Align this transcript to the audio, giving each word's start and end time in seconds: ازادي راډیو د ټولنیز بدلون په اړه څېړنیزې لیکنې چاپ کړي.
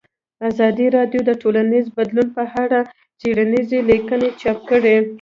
ازادي 0.49 0.87
راډیو 0.97 1.21
د 1.25 1.31
ټولنیز 1.41 1.85
بدلون 1.97 2.27
په 2.37 2.43
اړه 2.63 2.79
څېړنیزې 3.19 3.79
لیکنې 3.89 4.29
چاپ 4.41 4.57
کړي. 4.69 4.95